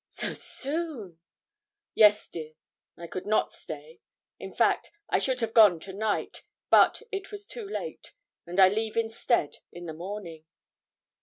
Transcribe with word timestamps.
'So 0.09 0.33
soon!' 0.33 1.19
'Yes, 1.93 2.27
dear; 2.27 2.53
I 2.97 3.05
could 3.05 3.27
not 3.27 3.51
stay; 3.51 3.99
in 4.39 4.51
fact, 4.51 4.89
I 5.11 5.19
should 5.19 5.41
have 5.41 5.53
gone 5.53 5.79
to 5.81 5.93
night, 5.93 6.41
but 6.71 7.03
it 7.11 7.31
was 7.31 7.45
too 7.45 7.69
late, 7.69 8.11
and 8.47 8.59
I 8.59 8.67
leave 8.67 8.97
instead 8.97 9.57
in 9.71 9.85
the 9.85 9.93
morning.' 9.93 10.43